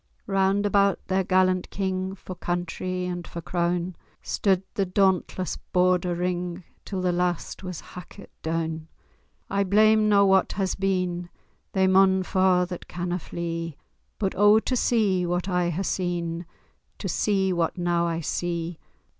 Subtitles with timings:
[0.25, 6.63] Round about their gallant king, For country and for croun, Stude the dauntless Border ring,
[6.85, 8.87] Till the last was hackit doun.
[9.47, 11.29] I blame na what has been—
[11.73, 13.77] They maun fa' that canna flee—
[14.17, 16.47] But oh, to see what I hae seen,
[16.97, 18.79] To see what now I see!